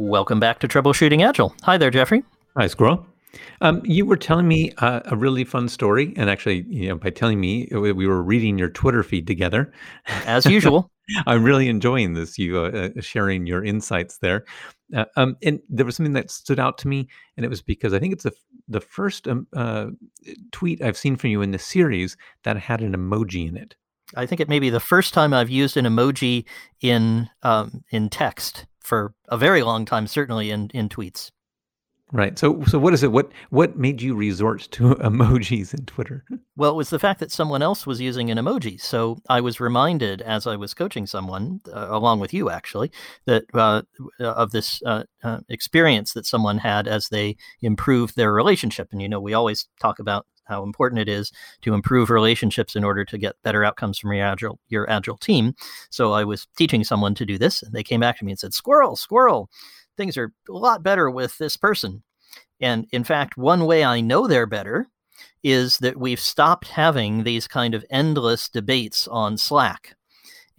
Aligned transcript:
Welcome 0.00 0.40
back 0.40 0.60
to 0.60 0.66
Troubleshooting 0.66 1.22
Agile. 1.22 1.54
Hi 1.64 1.76
there, 1.76 1.90
Jeffrey. 1.90 2.22
Hi, 2.56 2.68
Squirrel. 2.68 3.06
Um, 3.60 3.82
you 3.84 4.06
were 4.06 4.16
telling 4.16 4.48
me 4.48 4.72
uh, 4.78 5.00
a 5.04 5.14
really 5.14 5.44
fun 5.44 5.68
story, 5.68 6.14
and 6.16 6.30
actually, 6.30 6.64
you 6.70 6.88
know, 6.88 6.94
by 6.94 7.10
telling 7.10 7.38
me, 7.38 7.68
we 7.70 8.06
were 8.06 8.22
reading 8.22 8.58
your 8.58 8.70
Twitter 8.70 9.02
feed 9.02 9.26
together, 9.26 9.70
as 10.24 10.46
usual. 10.46 10.90
I'm 11.26 11.44
really 11.44 11.68
enjoying 11.68 12.14
this. 12.14 12.38
You 12.38 12.60
uh, 12.60 12.88
uh, 12.96 13.00
sharing 13.02 13.46
your 13.46 13.62
insights 13.62 14.16
there, 14.16 14.46
uh, 14.96 15.04
um, 15.16 15.36
and 15.42 15.60
there 15.68 15.84
was 15.84 15.96
something 15.96 16.14
that 16.14 16.30
stood 16.30 16.58
out 16.58 16.78
to 16.78 16.88
me, 16.88 17.06
and 17.36 17.44
it 17.44 17.50
was 17.50 17.60
because 17.60 17.92
I 17.92 17.98
think 17.98 18.14
it's 18.14 18.24
the 18.24 18.32
the 18.68 18.80
first 18.80 19.28
um, 19.28 19.48
uh, 19.54 19.88
tweet 20.50 20.80
I've 20.80 20.96
seen 20.96 21.16
from 21.16 21.28
you 21.28 21.42
in 21.42 21.50
the 21.50 21.58
series 21.58 22.16
that 22.44 22.56
had 22.56 22.80
an 22.80 22.94
emoji 22.94 23.46
in 23.46 23.58
it. 23.58 23.76
I 24.16 24.24
think 24.24 24.40
it 24.40 24.48
may 24.48 24.60
be 24.60 24.70
the 24.70 24.80
first 24.80 25.12
time 25.12 25.34
I've 25.34 25.50
used 25.50 25.76
an 25.76 25.84
emoji 25.84 26.46
in 26.80 27.28
um, 27.42 27.84
in 27.90 28.08
text 28.08 28.64
for 28.80 29.14
a 29.28 29.36
very 29.36 29.62
long 29.62 29.84
time, 29.84 30.06
certainly 30.06 30.50
in 30.50 30.70
in 30.74 30.88
tweets. 30.88 31.30
Right. 32.12 32.36
So 32.36 32.64
so 32.64 32.78
what 32.78 32.92
is 32.92 33.04
it? 33.04 33.12
What 33.12 33.30
what 33.50 33.76
made 33.76 34.02
you 34.02 34.16
resort 34.16 34.68
to 34.72 34.94
emojis 34.96 35.72
in 35.72 35.86
Twitter? 35.86 36.24
Well, 36.56 36.72
it 36.72 36.76
was 36.76 36.90
the 36.90 36.98
fact 36.98 37.20
that 37.20 37.30
someone 37.30 37.62
else 37.62 37.86
was 37.86 38.00
using 38.00 38.30
an 38.30 38.38
emoji. 38.38 38.80
So 38.80 39.18
I 39.28 39.40
was 39.40 39.60
reminded 39.60 40.20
as 40.20 40.46
I 40.46 40.56
was 40.56 40.74
coaching 40.74 41.06
someone, 41.06 41.60
uh, 41.72 41.86
along 41.90 42.18
with 42.18 42.34
you 42.34 42.50
actually, 42.50 42.90
that 43.26 43.44
uh, 43.54 43.82
of 44.18 44.50
this 44.50 44.82
uh, 44.84 45.04
uh, 45.22 45.40
experience 45.48 46.12
that 46.14 46.26
someone 46.26 46.58
had 46.58 46.88
as 46.88 47.08
they 47.08 47.36
improved 47.62 48.16
their 48.16 48.32
relationship. 48.32 48.88
And 48.90 49.00
you 49.00 49.08
know, 49.08 49.20
we 49.20 49.34
always 49.34 49.68
talk 49.80 50.00
about 50.00 50.26
how 50.50 50.62
important 50.62 51.00
it 51.00 51.08
is 51.08 51.32
to 51.62 51.72
improve 51.72 52.10
relationships 52.10 52.76
in 52.76 52.84
order 52.84 53.06
to 53.06 53.16
get 53.16 53.42
better 53.42 53.64
outcomes 53.64 53.98
from 53.98 54.12
your 54.12 54.26
agile 54.26 54.58
your 54.68 54.90
agile 54.90 55.16
team. 55.16 55.54
So 55.88 56.12
I 56.12 56.24
was 56.24 56.46
teaching 56.58 56.84
someone 56.84 57.14
to 57.14 57.24
do 57.24 57.38
this, 57.38 57.62
and 57.62 57.72
they 57.72 57.82
came 57.82 58.00
back 58.00 58.18
to 58.18 58.24
me 58.26 58.32
and 58.32 58.38
said, 58.38 58.52
"Squirrel, 58.52 58.96
squirrel." 58.96 59.48
things 60.00 60.16
are 60.16 60.32
a 60.48 60.52
lot 60.52 60.82
better 60.82 61.10
with 61.10 61.36
this 61.36 61.58
person. 61.58 62.02
And 62.58 62.86
in 62.90 63.04
fact, 63.04 63.36
one 63.36 63.66
way 63.66 63.84
I 63.84 64.00
know 64.00 64.26
they're 64.26 64.46
better 64.46 64.88
is 65.42 65.78
that 65.78 65.98
we've 65.98 66.20
stopped 66.20 66.68
having 66.68 67.22
these 67.22 67.46
kind 67.46 67.74
of 67.74 67.84
endless 67.90 68.48
debates 68.48 69.06
on 69.08 69.36
Slack. 69.36 69.94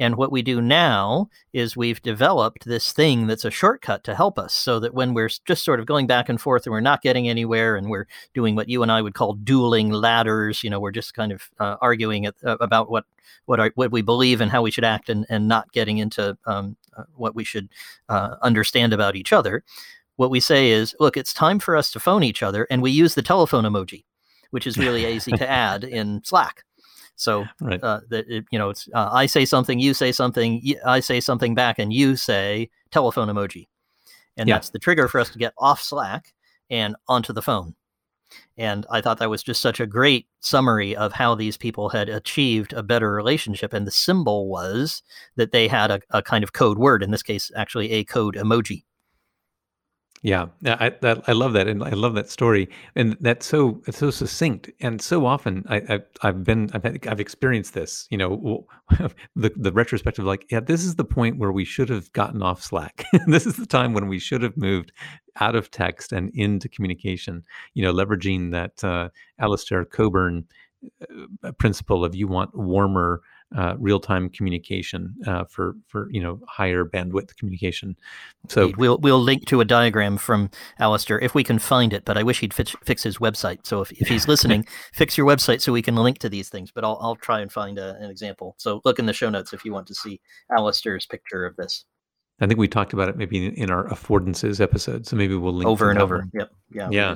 And 0.02 0.16
what 0.16 0.32
we 0.32 0.42
do 0.42 0.62
now 0.62 1.30
is 1.54 1.78
we've 1.78 2.02
developed 2.02 2.66
this 2.66 2.92
thing 2.92 3.28
that's 3.28 3.46
a 3.46 3.52
shortcut 3.52 4.04
to 4.06 4.16
help 4.16 4.40
us 4.40 4.52
so 4.52 4.80
that 4.80 4.96
when 4.96 5.14
we're 5.14 5.30
just 5.46 5.64
sort 5.64 5.80
of 5.80 5.86
going 5.86 6.08
back 6.08 6.28
and 6.28 6.42
forth 6.42 6.66
and 6.66 6.72
we're 6.72 6.82
not 6.82 7.04
getting 7.04 7.30
anywhere 7.30 7.76
and 7.76 7.88
we're 7.88 8.08
doing 8.34 8.56
what 8.56 8.68
you 8.68 8.82
and 8.82 8.92
I 8.92 9.04
would 9.04 9.14
call 9.14 9.34
dueling 9.34 9.92
ladders, 9.92 10.64
you 10.64 10.72
know, 10.72 10.80
we're 10.80 10.90
just 10.90 11.14
kind 11.14 11.32
of 11.32 11.52
uh, 11.60 11.78
arguing 11.82 12.26
at, 12.26 12.34
uh, 12.44 12.58
about 12.60 12.90
what 12.90 13.06
what 13.46 13.72
what 13.76 13.92
we 13.92 14.02
believe 14.02 14.42
and 14.42 14.50
how 14.50 14.64
we 14.64 14.72
should 14.72 14.84
act 14.84 15.08
and, 15.08 15.28
and 15.30 15.48
not 15.48 15.72
getting 15.72 16.00
into 16.00 16.36
um, 16.48 16.78
uh, 16.98 17.04
what 17.14 17.36
we 17.36 17.44
should 17.44 17.70
uh, 18.10 18.38
understand 18.42 18.94
about 18.94 19.16
each 19.16 19.32
other. 19.32 19.64
What 20.16 20.32
we 20.32 20.40
say 20.40 20.72
is, 20.72 20.96
look, 21.00 21.16
it's 21.16 21.32
time 21.32 21.60
for 21.60 21.76
us 21.76 21.92
to 21.92 22.00
phone 22.00 22.24
each 22.24 22.42
other, 22.42 22.66
and 22.72 22.82
we 22.82 22.90
use 22.90 23.14
the 23.14 23.22
telephone 23.22 23.66
emoji, 23.66 24.06
which 24.50 24.66
is 24.66 24.80
really 24.80 25.06
easy 25.06 25.32
to 25.34 25.48
add 25.48 25.84
in 25.84 26.24
Slack. 26.24 26.64
So 27.22 27.46
right. 27.62 27.82
uh, 27.84 28.00
that 28.10 28.28
it, 28.28 28.46
you 28.52 28.58
know, 28.58 28.72
it's 28.72 28.90
uh, 28.96 29.10
I 29.12 29.28
say 29.28 29.46
something, 29.46 29.78
you 29.78 29.94
say 29.94 30.12
something, 30.12 30.60
I 30.84 31.02
say 31.02 31.20
something 31.20 31.54
back, 31.54 31.78
and 31.78 31.94
you 31.94 32.16
say 32.16 32.72
telephone 32.90 33.28
emoji, 33.28 33.68
and 34.38 34.50
yeah. 34.50 34.56
that's 34.56 34.72
the 34.72 34.80
trigger 34.80 35.08
for 35.08 35.20
us 35.20 35.30
to 35.30 35.38
get 35.38 35.54
off 35.60 35.84
Slack 35.84 36.34
and 36.72 36.96
onto 37.08 37.32
the 37.32 37.44
phone. 37.44 37.76
And 38.58 38.88
I 38.90 39.02
thought 39.02 39.20
that 39.20 39.30
was 39.30 39.44
just 39.44 39.62
such 39.62 39.80
a 39.80 39.86
great 39.86 40.26
summary 40.40 40.96
of 40.96 41.14
how 41.14 41.36
these 41.36 41.58
people 41.58 41.90
had 41.90 42.10
achieved 42.10 42.74
a 42.74 42.82
better 42.82 43.12
relationship. 43.12 43.72
And 43.72 43.86
the 43.86 43.92
symbol 43.92 44.50
was 44.50 45.04
that 45.36 45.52
they 45.52 45.68
had 45.68 45.92
a, 45.92 46.02
a 46.10 46.24
kind 46.24 46.44
of 46.44 46.54
code 46.54 46.80
word, 46.80 47.04
in 47.04 47.12
this 47.12 47.24
case, 47.24 47.52
actually 47.56 47.92
a 47.92 48.04
code 48.04 48.36
emoji. 48.36 48.84
Yeah, 50.24 50.48
I 50.64 50.92
that, 51.02 51.28
I 51.28 51.32
love 51.32 51.54
that, 51.54 51.68
and 51.68 51.84
I 51.84 51.90
love 51.90 52.14
that 52.14 52.30
story, 52.30 52.70
and 52.96 53.18
that's 53.22 53.44
so 53.44 53.82
it's 53.88 53.98
so 53.98 54.12
succinct, 54.12 54.70
and 54.80 55.02
so 55.02 55.26
often 55.26 55.66
I, 55.68 55.78
I 55.78 56.00
I've 56.22 56.44
been 56.44 56.70
I've 56.76 56.84
had, 56.84 57.08
I've 57.08 57.20
experienced 57.20 57.74
this, 57.74 58.06
you 58.12 58.20
know, 58.20 58.68
the 59.36 59.52
the 59.56 59.72
retrospective, 59.72 60.24
like 60.24 60.46
yeah, 60.52 60.60
this 60.60 60.84
is 60.86 60.94
the 60.94 61.04
point 61.04 61.40
where 61.40 61.52
we 61.52 61.66
should 61.66 61.90
have 61.90 62.14
gotten 62.14 62.44
off 62.44 62.62
Slack. 62.62 63.04
this 63.26 63.48
is 63.48 63.56
the 63.56 63.66
time 63.66 63.94
when 63.94 64.08
we 64.08 64.20
should 64.20 64.44
have 64.44 64.56
moved 64.56 64.92
out 65.40 65.56
of 65.56 65.72
text 65.72 66.12
and 66.12 66.30
into 66.36 66.70
communication. 66.70 67.44
You 67.74 67.82
know, 67.82 67.94
leveraging 67.94 68.52
that 68.52 68.84
uh, 68.84 69.10
Alistair 69.40 69.86
Cockburn 69.86 70.46
uh, 71.44 71.52
principle 71.54 72.06
of 72.06 72.14
you 72.14 72.28
want 72.28 72.56
warmer 72.56 73.22
uh, 73.56 73.76
real-time 73.78 74.30
communication 74.30 75.16
uh, 75.28 75.44
for 75.46 75.76
for 75.88 76.10
you 76.12 76.22
know 76.22 76.40
higher 76.48 76.86
bandwidth 76.86 77.36
communication. 77.36 77.96
So 78.48 78.64
Indeed. 78.64 78.78
we'll 78.78 78.98
we'll 79.00 79.22
link 79.22 79.46
to 79.48 79.62
a 79.62 79.66
diagram 79.66 80.18
from 80.18 80.50
Alistair 80.80 81.20
if 81.20 81.36
we 81.36 81.44
can 81.44 81.60
find 81.60 81.94
it. 81.94 82.06
But 82.06 82.18
I 82.18 82.24
wish 82.24 82.40
he'd 82.40 82.54
fix, 82.54 82.76
fix 82.84 83.04
his 83.04 83.18
website. 83.18 83.66
So 83.66 83.82
if, 83.82 83.92
if 83.92 84.08
he's 84.08 84.28
listening, 84.28 84.66
fix 84.94 85.18
your 85.18 85.28
website 85.28 85.62
so 85.62 85.72
we 85.72 85.82
can 85.82 85.96
link 85.96 86.20
to 86.20 86.30
these 86.30 86.50
things. 86.50 86.72
But 86.72 86.84
I'll 86.84 86.98
I'll 87.02 87.16
try 87.16 87.42
and 87.42 87.52
find 87.52 87.78
a, 87.78 87.96
an 87.98 88.10
example. 88.10 88.56
So 88.58 88.82
look 88.86 89.00
in 89.00 89.06
the 89.06 89.14
show 89.14 89.30
notes 89.30 89.54
if 89.54 89.66
you 89.66 89.74
want 89.74 89.88
to 89.88 89.96
see 89.96 90.22
Alistair's 90.56 91.06
picture 91.06 91.46
of 91.46 91.56
this. 91.56 91.86
I 92.40 92.48
think 92.48 92.60
we 92.60 92.68
talked 92.68 92.94
about 92.94 93.08
it 93.08 93.18
maybe 93.18 93.46
in, 93.46 93.54
in 93.54 93.72
our 93.72 93.88
affordances 93.88 94.60
episode. 94.60 95.06
So 95.06 95.16
maybe 95.16 95.36
we'll 95.36 95.54
link 95.54 95.68
over 95.68 95.92
and 95.92 96.00
over. 96.00 96.18
One. 96.18 96.32
Yep. 96.34 96.52
Yeah. 96.72 96.90
Yeah. 96.90 97.16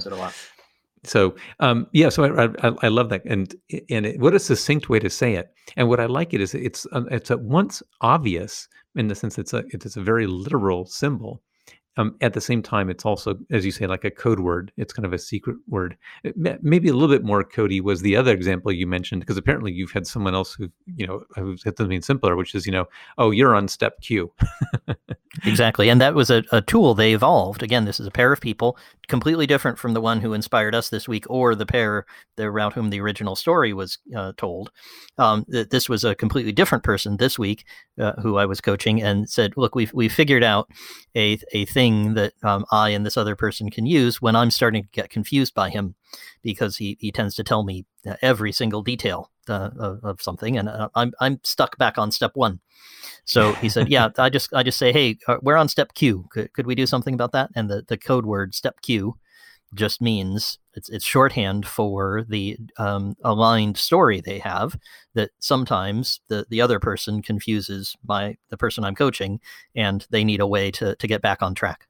So 1.06 1.36
um, 1.60 1.88
yeah, 1.92 2.10
so 2.10 2.24
I, 2.24 2.68
I, 2.68 2.74
I, 2.84 2.88
love 2.88 3.10
that, 3.10 3.24
and 3.26 3.54
and 3.90 4.06
it, 4.06 4.20
what 4.20 4.34
a 4.34 4.40
succinct 4.40 4.90
way 4.90 5.00
to 5.00 5.10
say 5.10 5.36
it. 5.36 5.54
And 5.78 5.88
what 5.90 6.00
I 6.00 6.06
like 6.06 6.34
it 6.34 6.42
is 6.42 6.54
it's 6.54 6.86
uh, 6.92 7.04
it's 7.12 7.32
at 7.32 7.42
once 7.42 7.82
obvious 8.02 8.68
in 8.96 9.08
the 9.08 9.16
sense 9.16 9.38
it's 9.38 9.54
a 9.54 9.64
it's 9.70 9.96
a 9.96 10.02
very 10.02 10.28
literal 10.28 10.86
symbol, 10.86 11.42
um, 11.98 12.16
at 12.22 12.34
the 12.34 12.42
same 12.42 12.62
time, 12.62 12.90
it's 12.90 13.06
also, 13.06 13.38
as 13.52 13.66
you 13.66 13.72
say, 13.72 13.88
like 13.88 14.04
a 14.04 14.12
code 14.12 14.40
word. 14.40 14.72
It's 14.78 14.92
kind 14.92 15.06
of 15.06 15.14
a 15.14 15.18
secret 15.18 15.58
word. 15.68 15.98
It, 16.24 16.36
maybe 16.62 16.90
a 16.90 16.94
little 16.94 17.14
bit 17.14 17.24
more 17.24 17.44
cody 17.44 17.80
was 17.80 18.02
the 18.02 18.18
other 18.18 18.34
example 18.34 18.72
you 18.72 18.86
mentioned, 18.86 19.22
because 19.22 19.38
apparently 19.38 19.72
you've 19.72 19.92
had 19.92 20.06
someone 20.06 20.36
else 20.36 20.54
who, 20.54 20.70
you 20.96 21.08
know, 21.08 21.24
who's 21.36 21.64
had 21.64 21.78
something 21.78 22.02
simpler, 22.02 22.36
which 22.36 22.54
is, 22.54 22.66
you 22.66 22.72
know, 22.72 22.86
oh, 23.18 23.32
you're 23.32 23.56
on 23.56 23.68
step 23.68 24.02
Q. 24.02 24.32
exactly. 25.46 25.90
And 25.90 26.02
that 26.02 26.14
was 26.14 26.30
a, 26.30 26.44
a 26.52 26.62
tool 26.62 26.94
they 26.94 27.14
evolved. 27.14 27.64
Again, 27.64 27.86
this 27.86 28.00
is 28.00 28.08
a 28.08 28.12
pair 28.12 28.32
of 28.32 28.42
people, 28.42 28.78
completely 29.08 29.48
different 29.48 29.80
from 29.80 29.94
the 29.94 30.02
one 30.02 30.22
who 30.22 30.34
inspired 30.34 30.76
us 30.76 30.90
this 30.90 31.08
week 31.08 31.26
or 31.30 31.56
the 31.56 31.66
pair 31.66 32.06
around 32.38 32.74
whom 32.74 32.90
the 32.90 33.00
original 33.00 33.36
story 33.36 33.74
was 33.74 33.98
uh, 34.16 34.34
told. 34.38 34.72
Um, 35.18 35.46
th- 35.52 35.70
this 35.70 35.88
was 35.88 36.04
a 36.04 36.16
completely 36.16 36.52
different 36.52 36.84
person 36.84 37.18
this 37.18 37.40
week 37.40 37.66
uh, 38.00 38.14
who 38.22 38.38
I 38.38 38.46
was 38.46 38.62
coaching 38.62 39.02
and 39.02 39.30
said, 39.30 39.54
look, 39.56 39.76
we've, 39.76 39.94
we 39.94 40.10
figured 40.10 40.44
out 40.44 40.70
a, 41.16 41.40
a 41.54 41.66
thing 41.66 41.86
thing 41.86 42.14
that 42.16 42.34
um, 42.44 42.66
I 42.72 42.90
and 42.90 43.06
this 43.06 43.18
other 43.18 43.36
person 43.36 43.70
can 43.70 43.86
use 43.86 44.22
when 44.22 44.36
I'm 44.36 44.52
starting 44.52 44.84
to 44.84 44.90
get 44.90 45.10
confused 45.10 45.54
by 45.54 45.70
him 45.70 45.96
because 46.42 46.78
he, 46.78 46.98
he 47.00 47.12
tends 47.12 47.36
to 47.36 47.44
tell 47.44 47.64
me 47.64 47.86
uh, 48.08 48.16
every 48.22 48.52
single 48.52 48.82
detail 48.82 49.32
uh, 49.50 49.70
of, 49.78 50.00
of, 50.04 50.22
something 50.22 50.58
and 50.58 50.68
uh, 50.68 50.90
I'm, 50.96 51.14
I'm 51.20 51.40
stuck 51.44 51.78
back 51.78 51.98
on 51.98 52.12
step 52.12 52.32
one. 52.34 52.60
So 53.26 53.54
he 53.54 53.70
said, 53.70 53.90
yeah, 53.90 54.10
I 54.18 54.30
just, 54.30 54.54
I 54.54 54.64
just 54.64 54.80
say, 54.80 54.92
Hey, 54.92 55.18
uh, 55.28 55.38
we're 55.42 55.56
on 55.56 55.70
step 55.70 55.94
Q. 55.94 56.26
Could, 56.32 56.54
could 56.54 56.66
we 56.66 56.76
do 56.76 56.88
something 56.88 57.14
about 57.14 57.32
that? 57.34 57.52
And 57.56 57.70
the, 57.70 57.84
the 57.88 57.98
code 57.98 58.26
word 58.26 58.56
step 58.56 58.82
Q 58.82 59.18
just 59.74 60.02
means 60.02 60.58
it's 60.74 60.90
it's 60.90 61.06
shorthand 61.06 61.68
for 61.68 62.24
the 62.28 62.58
um, 62.78 63.16
aligned 63.24 63.78
story 63.78 64.22
they 64.22 64.40
have 64.40 64.78
that 65.14 65.32
sometimes 65.40 66.22
the 66.28 66.46
the 66.50 66.62
other 66.62 66.80
person 66.80 67.22
confuses 67.22 67.96
my 68.08 68.38
the 68.50 68.58
person 68.58 68.84
I'm 68.84 68.96
coaching 68.96 69.40
and 69.76 70.06
they 70.10 70.24
need 70.24 70.40
a 70.40 70.48
way 70.48 70.72
to 70.72 70.96
to 70.96 71.08
get 71.08 71.22
back 71.22 71.42
on 71.42 71.56
track. 71.56 71.88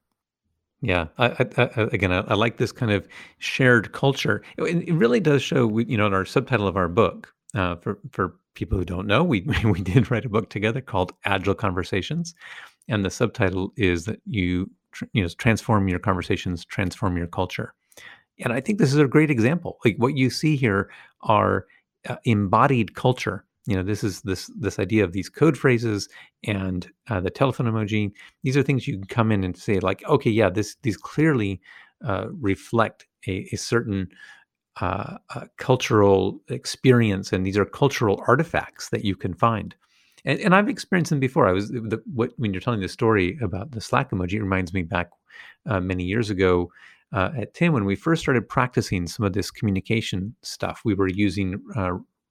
Yeah, 0.82 1.08
I, 1.18 1.28
I, 1.28 1.46
I, 1.58 1.82
again, 1.94 2.12
I, 2.12 2.34
like 2.34 2.58
this 2.58 2.72
kind 2.72 2.92
of 2.92 3.08
shared 3.40 3.92
culture. 3.92 4.44
It, 4.58 4.90
it, 4.90 4.94
really 4.94 5.20
does 5.20 5.42
show, 5.42 5.78
you 5.80 5.98
know, 5.98 6.06
in 6.06 6.14
our 6.14 6.26
subtitle 6.26 6.68
of 6.68 6.78
our 6.78 6.88
book. 6.88 7.34
Uh, 7.54 7.76
for 7.78 7.98
for 8.12 8.36
people 8.54 8.78
who 8.78 8.86
don't 8.86 9.08
know, 9.08 9.24
we 9.24 9.42
we 9.64 9.82
did 9.82 10.12
write 10.12 10.26
a 10.26 10.30
book 10.30 10.50
together 10.50 10.82
called 10.82 11.14
Agile 11.24 11.56
Conversations, 11.56 12.36
and 12.88 13.04
the 13.06 13.10
subtitle 13.10 13.72
is 13.78 14.06
that 14.06 14.22
you 14.26 14.70
you 15.14 15.24
know 15.24 15.30
transform 15.38 15.88
your 15.88 16.00
conversations, 16.00 16.66
transform 16.66 17.18
your 17.18 17.28
culture. 17.28 17.74
And 18.40 18.52
I 18.52 18.60
think 18.60 18.80
this 18.80 18.92
is 18.92 19.00
a 19.00 19.08
great 19.08 19.32
example. 19.32 19.78
Like 19.86 19.96
what 19.98 20.18
you 20.18 20.30
see 20.30 20.56
here 20.56 20.90
are 21.22 21.66
uh, 22.08 22.18
embodied 22.26 22.96
culture. 22.96 23.46
You 23.68 23.76
know, 23.76 23.84
this 23.84 24.04
is 24.04 24.22
this 24.22 24.52
this 24.60 24.80
idea 24.80 25.04
of 25.04 25.12
these 25.12 25.30
code 25.30 25.58
phrases 25.58 26.08
and 26.44 26.90
uh, 27.10 27.20
the 27.20 27.32
telephone 27.32 27.68
emoji. 27.68 28.12
These 28.44 28.58
are 28.58 28.64
things 28.64 28.88
you 28.88 28.94
can 28.94 29.08
come 29.08 29.32
in 29.32 29.44
and 29.44 29.58
say, 29.58 29.80
like, 29.80 30.04
okay, 30.08 30.30
yeah, 30.30 30.50
this 30.50 30.76
these 30.84 30.98
clearly 30.98 31.62
uh, 32.06 32.28
reflect 32.40 33.08
a, 33.28 33.48
a 33.52 33.56
certain 33.58 34.08
uh, 34.82 35.18
uh, 35.34 35.46
cultural 35.58 36.42
experience, 36.50 37.34
and 37.34 37.46
these 37.46 37.58
are 37.58 37.66
cultural 37.66 38.24
artifacts 38.28 38.90
that 38.90 39.04
you 39.04 39.16
can 39.16 39.34
find. 39.34 39.76
And, 40.26 40.40
and 40.40 40.56
I've 40.56 40.70
experienced 40.70 41.10
them 41.10 41.20
before. 41.20 41.48
I 41.48 41.54
was 41.54 41.70
the, 41.70 42.02
what 42.14 42.34
when 42.38 42.54
you're 42.54 42.62
telling 42.62 42.82
the 42.82 42.90
story 42.90 43.40
about 43.42 43.72
the 43.72 43.82
Slack 43.82 44.12
emoji, 44.12 44.34
it 44.34 44.44
reminds 44.44 44.74
me 44.74 44.84
back 44.84 45.10
uh, 45.66 45.80
many 45.80 46.04
years 46.04 46.30
ago 46.30 46.70
uh, 47.14 47.32
at 47.38 47.54
TIM, 47.54 47.74
when 47.74 47.86
we 47.86 47.96
first 47.96 48.22
started 48.22 48.48
practicing 48.50 49.08
some 49.08 49.26
of 49.26 49.34
this 49.34 49.50
communication 49.50 50.36
stuff, 50.42 50.82
we 50.84 50.94
were 50.94 51.08
using 51.08 51.62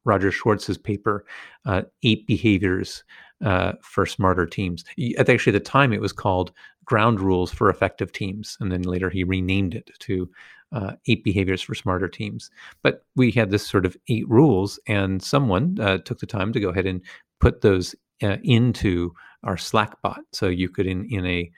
Roger 0.05 0.31
Schwarz's 0.31 0.79
paper, 0.79 1.25
uh, 1.67 1.83
Eight 2.03 2.27
Behaviors 2.27 3.05
uh, 3.45 3.73
for 3.83 4.07
Smarter 4.07 4.47
Teams. 4.47 4.85
At 5.19 5.29
actually, 5.29 5.55
at 5.55 5.65
the 5.65 5.71
time, 5.71 5.93
it 5.93 6.01
was 6.01 6.13
called 6.13 6.53
ground 6.85 7.21
rules 7.21 7.53
for 7.53 7.71
effective 7.71 8.13
teams. 8.13 8.57
And 8.61 8.71
then 8.71 8.83
later 8.83 9.11
he 9.11 9.25
renamed 9.25 9.75
it 9.75 9.91
to 10.01 10.31
uh, 10.73 10.93
eight 11.07 11.25
behaviors 11.25 11.63
for 11.63 11.75
smarter 11.75 12.09
teams. 12.09 12.51
But 12.83 13.05
we 13.17 13.31
had 13.31 13.51
this 13.51 13.67
sort 13.67 13.87
of 13.87 13.97
eight 14.09 14.29
rules, 14.29 14.79
and 14.87 15.23
someone 15.23 15.79
uh, 15.81 15.99
took 15.99 16.19
the 16.19 16.27
time 16.27 16.53
to 16.53 16.61
go 16.61 16.71
ahead 16.71 16.87
and 16.87 17.01
put 17.41 17.61
those 17.61 17.95
uh, 18.23 18.37
into 18.43 19.13
our 19.45 19.57
Slack 19.57 20.01
bot. 20.03 20.21
So 20.33 20.49
you 20.49 20.69
could, 20.69 20.87
in 20.87 21.07
in 21.11 21.27
a 21.27 21.51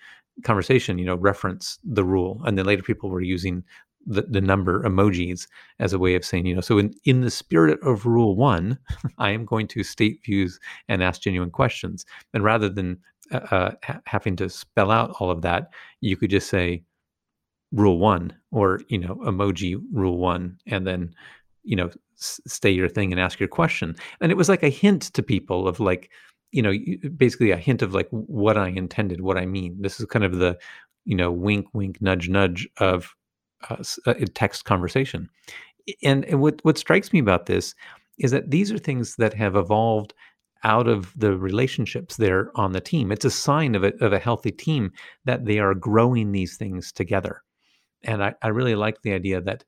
conversation, 0.45 0.99
you 0.99 1.07
know, 1.07 1.15
reference 1.17 1.79
the 1.83 2.05
rule, 2.05 2.43
and 2.45 2.59
then 2.59 2.67
later 2.67 2.83
people 2.83 3.09
were 3.09 3.23
using 3.23 3.65
the, 4.07 4.23
the 4.23 4.41
number 4.41 4.83
emojis 4.83 5.47
as 5.81 5.93
a 5.93 5.99
way 5.99 6.15
of 6.15 6.25
saying, 6.25 6.47
you 6.47 6.55
know, 6.55 6.61
so 6.61 6.79
in, 6.79 6.95
in 7.05 7.21
the 7.23 7.31
spirit 7.31 7.79
of 7.83 8.07
rule 8.07 8.37
one, 8.37 8.79
I 9.19 9.31
am 9.31 9.45
going 9.45 9.67
to 9.69 9.83
state 9.83 10.21
views 10.25 10.59
and 10.89 11.03
ask 11.03 11.21
genuine 11.21 11.51
questions. 11.51 12.07
And 12.33 12.45
rather 12.45 12.69
than 12.69 12.99
uh, 13.33 13.41
uh, 13.51 13.71
ha- 13.83 14.01
having 14.07 14.37
to 14.37 14.49
spell 14.49 14.91
out 14.91 15.17
all 15.19 15.31
of 15.31 15.43
that, 15.43 15.71
you 16.01 16.17
could 16.17 16.31
just 16.31 16.49
say 16.49 16.85
rule 17.73 17.99
one 17.99 18.33
or, 18.53 18.81
you 18.89 18.99
know, 18.99 19.17
emoji 19.17 19.77
rule 19.93 20.19
one, 20.19 20.57
and 20.67 20.87
then, 20.87 21.13
you 21.65 21.75
know, 21.75 21.91
s- 22.17 22.41
say 22.47 22.71
your 22.71 22.89
thing 22.89 23.11
and 23.11 23.21
ask 23.21 23.41
your 23.41 23.49
question. 23.49 23.97
And 24.21 24.31
it 24.31 24.37
was 24.37 24.49
like 24.49 24.63
a 24.63 24.69
hint 24.69 25.03
to 25.15 25.23
people 25.23 25.67
of 25.67 25.81
like, 25.81 26.11
you 26.53 26.63
know, 26.63 26.73
basically 27.17 27.51
a 27.51 27.57
hint 27.57 27.83
of 27.83 27.93
like 27.93 28.09
what 28.11 28.57
I 28.57 28.69
intended, 28.69 29.21
what 29.21 29.37
I 29.37 29.47
mean. 29.47 29.77
This 29.81 29.99
is 29.99 30.07
kind 30.07 30.25
of 30.25 30.39
the, 30.39 30.57
you 31.05 31.17
know, 31.17 31.33
wink, 31.33 31.67
wink, 31.73 32.01
nudge, 32.01 32.29
nudge 32.29 32.69
of 32.79 33.16
uh, 33.71 33.83
uh 34.07 34.15
text 34.35 34.65
conversation. 34.65 35.29
And, 36.03 36.25
and 36.25 36.41
what 36.41 36.61
what 36.65 36.79
strikes 36.79 37.13
me 37.13 37.21
about 37.21 37.47
this 37.47 37.75
is 38.19 38.31
that 38.31 38.51
these 38.51 38.73
are 38.73 38.79
things 38.79 39.17
that 39.17 39.35
have 39.35 39.57
evolved 39.57 40.15
out 40.65 40.89
of 40.89 41.13
the 41.17 41.37
relationships 41.37 42.17
there 42.17 42.51
on 42.55 42.73
the 42.73 42.81
team. 42.81 43.13
It's 43.13 43.25
a 43.25 43.31
sign 43.31 43.75
of 43.75 43.85
a, 43.85 43.93
of 44.05 44.13
a 44.13 44.19
healthy 44.19 44.51
team 44.51 44.91
that 45.25 45.45
they 45.45 45.59
are 45.59 45.75
growing 45.75 46.33
these 46.33 46.57
things 46.57 46.93
together. 46.93 47.43
And 48.03 48.25
I, 48.25 48.35
I 48.43 48.49
really 48.49 48.75
like 48.75 49.03
the 49.03 49.13
idea 49.13 49.41
that 49.43 49.65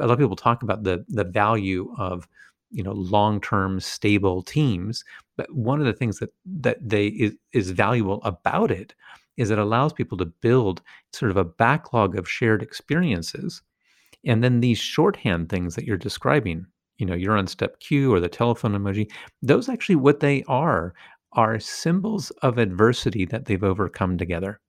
a 0.00 0.06
lot 0.06 0.14
of 0.14 0.18
people 0.18 0.36
talk 0.36 0.62
about 0.62 0.84
the 0.84 1.04
the 1.08 1.24
value 1.24 1.92
of 1.98 2.28
you 2.70 2.82
know 2.82 2.92
long-term 2.92 3.80
stable 3.80 4.42
teams 4.42 5.02
but 5.36 5.52
one 5.54 5.80
of 5.80 5.86
the 5.86 5.92
things 5.92 6.18
that 6.18 6.30
that 6.44 6.76
they 6.86 7.06
is, 7.06 7.34
is 7.52 7.70
valuable 7.70 8.20
about 8.24 8.70
it 8.70 8.94
is 9.38 9.50
it 9.50 9.58
allows 9.58 9.92
people 9.92 10.18
to 10.18 10.26
build 10.26 10.82
sort 11.12 11.30
of 11.30 11.36
a 11.36 11.44
backlog 11.44 12.18
of 12.18 12.28
shared 12.28 12.62
experiences 12.62 13.62
and 14.26 14.44
then 14.44 14.60
these 14.60 14.78
shorthand 14.78 15.48
things 15.48 15.74
that 15.74 15.84
you're 15.84 15.96
describing 15.96 16.66
you 16.98 17.06
know 17.06 17.14
you're 17.14 17.38
on 17.38 17.46
step 17.46 17.80
q 17.80 18.12
or 18.12 18.20
the 18.20 18.28
telephone 18.28 18.72
emoji 18.72 19.10
those 19.40 19.68
actually 19.68 19.96
what 19.96 20.20
they 20.20 20.44
are 20.48 20.92
are 21.32 21.58
symbols 21.58 22.30
of 22.42 22.58
adversity 22.58 23.24
that 23.24 23.46
they've 23.46 23.64
overcome 23.64 24.18
together 24.18 24.60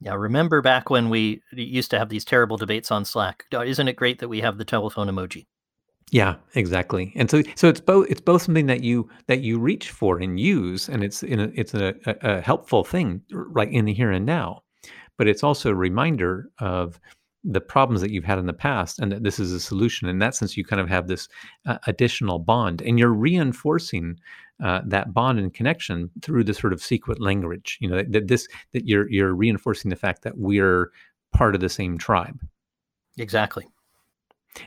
yeah, 0.00 0.14
remember 0.14 0.60
back 0.60 0.90
when 0.90 1.08
we 1.08 1.40
used 1.52 1.90
to 1.90 1.98
have 1.98 2.10
these 2.10 2.24
terrible 2.24 2.58
debates 2.58 2.90
on 2.90 3.04
Slack? 3.06 3.44
Isn't 3.50 3.88
it 3.88 3.96
great 3.96 4.18
that 4.18 4.28
we 4.28 4.40
have 4.40 4.58
the 4.58 4.64
telephone 4.64 5.08
emoji? 5.08 5.46
Yeah, 6.12 6.36
exactly. 6.54 7.12
And 7.16 7.28
so 7.28 7.42
so 7.56 7.68
it's 7.68 7.80
both 7.80 8.08
it's 8.08 8.20
both 8.20 8.42
something 8.42 8.66
that 8.66 8.84
you 8.84 9.08
that 9.26 9.40
you 9.40 9.58
reach 9.58 9.90
for 9.90 10.18
and 10.18 10.38
use 10.38 10.88
and 10.88 11.02
it's 11.02 11.22
in 11.22 11.40
a, 11.40 11.50
it's 11.54 11.74
a, 11.74 11.94
a, 12.06 12.40
helpful 12.40 12.84
thing 12.84 13.22
right 13.32 13.70
in 13.70 13.86
the 13.86 13.92
here 13.92 14.12
and 14.12 14.24
now. 14.24 14.62
But 15.18 15.26
it's 15.26 15.42
also 15.42 15.70
a 15.70 15.74
reminder 15.74 16.48
of 16.60 17.00
the 17.42 17.60
problems 17.60 18.00
that 18.00 18.10
you've 18.10 18.24
had 18.24 18.38
in 18.38 18.46
the 18.46 18.52
past 18.52 19.00
and 19.00 19.10
that 19.10 19.24
this 19.24 19.40
is 19.40 19.52
a 19.52 19.58
solution. 19.58 20.08
In 20.08 20.20
that 20.20 20.36
sense 20.36 20.56
you 20.56 20.64
kind 20.64 20.80
of 20.80 20.88
have 20.88 21.08
this 21.08 21.28
uh, 21.66 21.78
additional 21.88 22.38
bond 22.38 22.82
and 22.82 23.00
you're 23.00 23.12
reinforcing 23.12 24.16
uh, 24.62 24.82
that 24.86 25.12
bond 25.12 25.40
and 25.40 25.52
connection 25.52 26.08
through 26.22 26.44
this 26.44 26.58
sort 26.58 26.72
of 26.72 26.80
secret 26.80 27.20
language. 27.20 27.78
You 27.80 27.88
know 27.88 28.04
that 28.04 28.28
this 28.28 28.46
that 28.74 28.86
you're 28.86 29.10
you're 29.10 29.34
reinforcing 29.34 29.88
the 29.88 29.96
fact 29.96 30.22
that 30.22 30.38
we're 30.38 30.92
part 31.32 31.56
of 31.56 31.60
the 31.60 31.68
same 31.68 31.98
tribe. 31.98 32.38
Exactly. 33.18 33.66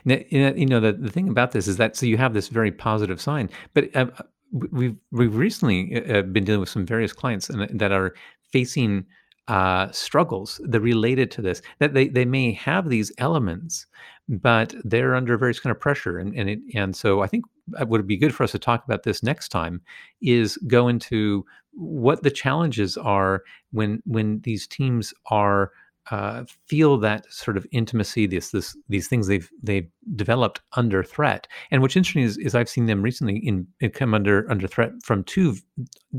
You 0.04 0.66
know, 0.66 0.80
the, 0.80 0.92
the 0.92 1.10
thing 1.10 1.28
about 1.28 1.52
this 1.52 1.66
is 1.68 1.76
that 1.76 1.96
so 1.96 2.06
you 2.06 2.16
have 2.16 2.34
this 2.34 2.48
very 2.48 2.72
positive 2.72 3.20
sign, 3.20 3.50
but 3.74 3.94
uh, 3.96 4.06
we've 4.52 4.96
we've 5.10 5.36
recently 5.36 5.96
uh, 5.96 6.18
uh, 6.18 6.22
been 6.22 6.44
dealing 6.44 6.60
with 6.60 6.68
some 6.68 6.86
various 6.86 7.12
clients 7.12 7.48
and, 7.50 7.78
that 7.78 7.92
are 7.92 8.14
facing 8.52 9.04
uh, 9.48 9.90
struggles 9.90 10.60
that 10.64 10.80
related 10.80 11.30
to 11.32 11.42
this. 11.42 11.62
That 11.78 11.94
they 11.94 12.08
they 12.08 12.24
may 12.24 12.52
have 12.52 12.88
these 12.88 13.12
elements, 13.18 13.86
but 14.28 14.74
they're 14.84 15.14
under 15.14 15.36
various 15.36 15.60
kind 15.60 15.70
of 15.70 15.80
pressure, 15.80 16.18
and 16.18 16.34
and 16.34 16.50
it, 16.50 16.60
and 16.74 16.94
so 16.94 17.22
I 17.22 17.26
think 17.26 17.44
what 17.78 17.88
would 17.88 18.06
be 18.06 18.16
good 18.16 18.34
for 18.34 18.44
us 18.44 18.52
to 18.52 18.58
talk 18.58 18.84
about 18.84 19.02
this 19.04 19.22
next 19.22 19.48
time 19.48 19.80
is 20.20 20.56
go 20.66 20.88
into 20.88 21.44
what 21.72 22.22
the 22.22 22.30
challenges 22.30 22.96
are 22.96 23.42
when 23.72 24.02
when 24.04 24.40
these 24.40 24.66
teams 24.66 25.14
are 25.30 25.72
uh, 26.10 26.44
feel 26.66 26.96
that 26.98 27.30
sort 27.32 27.56
of 27.56 27.66
intimacy, 27.72 28.26
this, 28.26 28.50
this, 28.50 28.76
these 28.88 29.06
things 29.06 29.26
they've 29.26 29.50
they've 29.62 29.88
developed 30.16 30.60
under 30.76 31.02
threat. 31.02 31.46
And 31.70 31.82
what's 31.82 31.96
interesting 31.96 32.22
is, 32.22 32.36
is 32.38 32.54
I've 32.54 32.68
seen 32.68 32.86
them 32.86 33.02
recently 33.02 33.36
in, 33.36 33.66
in 33.80 33.90
come 33.90 34.14
under 34.14 34.50
under 34.50 34.66
threat 34.66 34.92
from 35.04 35.24
two, 35.24 35.56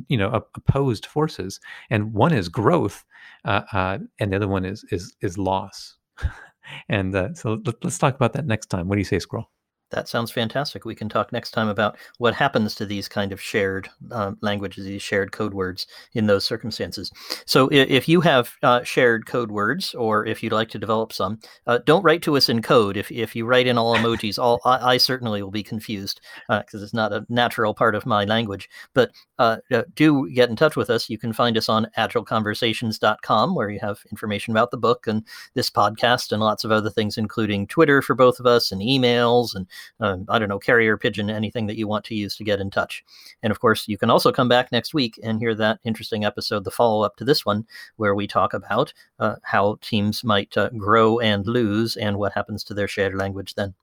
you 0.07 0.17
know, 0.17 0.29
opposed 0.29 1.05
forces, 1.05 1.59
and 1.89 2.13
one 2.13 2.33
is 2.33 2.47
growth, 2.47 3.03
uh, 3.45 3.61
uh, 3.73 3.97
and 4.19 4.31
the 4.31 4.37
other 4.37 4.47
one 4.47 4.65
is 4.65 4.85
is 4.91 5.15
is 5.21 5.37
loss. 5.37 5.97
and 6.89 7.15
uh, 7.15 7.33
so 7.33 7.61
let, 7.65 7.83
let's 7.83 7.97
talk 7.97 8.15
about 8.15 8.33
that 8.33 8.45
next 8.45 8.67
time. 8.67 8.87
What 8.87 8.95
do 8.95 8.99
you 8.99 9.05
say, 9.05 9.19
Squirrel? 9.19 9.49
That 9.91 10.07
sounds 10.07 10.31
fantastic. 10.31 10.85
We 10.85 10.95
can 10.95 11.09
talk 11.09 11.31
next 11.31 11.51
time 11.51 11.67
about 11.67 11.97
what 12.17 12.33
happens 12.33 12.75
to 12.75 12.85
these 12.85 13.07
kind 13.07 13.31
of 13.31 13.41
shared 13.41 13.89
uh, 14.11 14.33
languages, 14.41 14.85
these 14.85 15.01
shared 15.01 15.31
code 15.31 15.53
words 15.53 15.85
in 16.13 16.27
those 16.27 16.45
circumstances. 16.45 17.11
So, 17.45 17.69
if, 17.71 18.07
you 18.07 18.21
have 18.21 18.53
uh, 18.63 18.83
shared 18.83 19.25
code 19.25 19.51
words, 19.51 19.93
or 19.93 20.25
if 20.25 20.41
you'd 20.41 20.53
like 20.53 20.69
to 20.69 20.79
develop 20.79 21.13
some, 21.13 21.39
uh, 21.67 21.79
don't 21.85 22.03
write 22.03 22.21
to 22.23 22.37
us 22.37 22.49
in 22.49 22.61
code. 22.61 22.97
If, 22.97 23.11
if 23.11 23.35
you 23.35 23.45
write 23.45 23.67
in 23.67 23.77
all 23.77 23.95
emojis, 23.95 24.39
all 24.39 24.59
I, 24.65 24.93
I 24.93 24.97
certainly 24.97 25.43
will 25.43 25.51
be 25.51 25.63
confused 25.63 26.21
because 26.47 26.81
uh, 26.81 26.83
it's 26.83 26.93
not 26.93 27.13
a 27.13 27.25
natural 27.29 27.73
part 27.73 27.95
of 27.95 28.05
my 28.05 28.23
language. 28.25 28.69
But 28.93 29.11
uh, 29.39 29.57
uh, 29.71 29.83
do 29.95 30.29
get 30.29 30.49
in 30.49 30.55
touch 30.55 30.75
with 30.75 30.89
us. 30.89 31.09
You 31.09 31.17
can 31.17 31.33
find 31.33 31.57
us 31.57 31.67
on 31.67 31.87
agileconversations.com, 31.97 33.55
where 33.55 33.69
you 33.69 33.79
have 33.79 33.99
information 34.11 34.51
about 34.51 34.71
the 34.71 34.77
book 34.77 35.07
and 35.07 35.25
this 35.53 35.69
podcast 35.69 36.31
and 36.31 36.41
lots 36.41 36.63
of 36.63 36.71
other 36.71 36.89
things, 36.89 37.17
including 37.17 37.67
Twitter 37.67 38.01
for 38.01 38.15
both 38.15 38.39
of 38.39 38.45
us 38.45 38.71
and 38.71 38.81
emails 38.81 39.55
and 39.55 39.67
uh, 39.99 40.17
I 40.29 40.39
don't 40.39 40.49
know, 40.49 40.59
carrier 40.59 40.97
pigeon, 40.97 41.29
anything 41.29 41.67
that 41.67 41.77
you 41.77 41.87
want 41.87 42.05
to 42.05 42.15
use 42.15 42.35
to 42.37 42.43
get 42.43 42.59
in 42.59 42.69
touch. 42.69 43.03
And 43.43 43.51
of 43.51 43.59
course, 43.59 43.87
you 43.87 43.97
can 43.97 44.09
also 44.09 44.31
come 44.31 44.47
back 44.47 44.71
next 44.71 44.93
week 44.93 45.19
and 45.23 45.39
hear 45.39 45.55
that 45.55 45.79
interesting 45.83 46.25
episode, 46.25 46.63
the 46.63 46.71
follow 46.71 47.03
up 47.03 47.15
to 47.17 47.25
this 47.25 47.45
one, 47.45 47.65
where 47.97 48.15
we 48.15 48.27
talk 48.27 48.53
about 48.53 48.93
uh, 49.19 49.35
how 49.43 49.77
teams 49.81 50.23
might 50.23 50.55
uh, 50.57 50.69
grow 50.69 51.19
and 51.19 51.45
lose 51.47 51.97
and 51.97 52.17
what 52.17 52.33
happens 52.33 52.63
to 52.65 52.73
their 52.73 52.87
shared 52.87 53.15
language 53.15 53.55
then. 53.55 53.73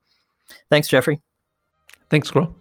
Thanks, 0.70 0.88
Jeffrey. 0.88 1.20
Thanks, 2.10 2.28
Squirrel. 2.28 2.54